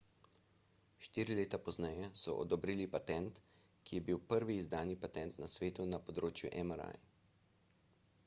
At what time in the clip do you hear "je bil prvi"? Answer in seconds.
3.99-4.55